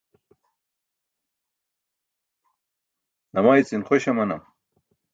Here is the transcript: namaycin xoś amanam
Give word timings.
namaycin 3.33 3.81
xoś 3.87 4.05
amanam 4.11 4.41